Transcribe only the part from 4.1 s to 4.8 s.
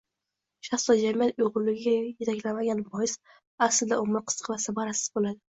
qisqa va